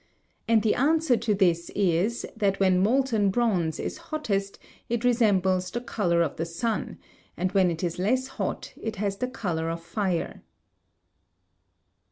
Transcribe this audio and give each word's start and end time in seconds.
And 0.47 0.63
the 0.63 0.73
answer 0.73 1.15
to 1.15 1.35
this 1.35 1.69
is 1.75 2.25
that 2.35 2.59
when 2.59 2.79
molten 2.81 3.29
bronze 3.29 3.79
is 3.79 3.99
hottest 4.09 4.57
it 4.89 5.03
resembles 5.03 5.69
the 5.69 5.79
colour 5.79 6.23
of 6.23 6.37
the 6.37 6.43
sun, 6.47 6.97
and 7.37 7.51
when 7.51 7.69
it 7.69 7.83
is 7.83 7.99
less 7.99 8.25
hot 8.25 8.73
it 8.81 8.95
has 8.95 9.17
the 9.17 9.27
colour 9.27 9.69
of 9.69 9.83
fire. 9.83 10.41